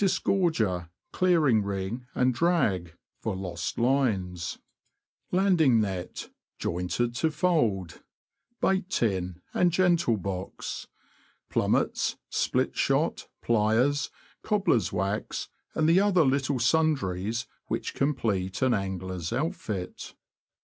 [0.00, 4.58] Disgorger, clearing ring, and drag (for lost lines).
[5.30, 6.28] Landing net,
[6.58, 8.02] jointed to fold.
[8.60, 10.88] Bait tin and gentle box.
[11.48, 14.10] Plummets, split shot, pliers,
[14.42, 20.16] cobbler's wax, and the other little sundries which complete an angler's outfit.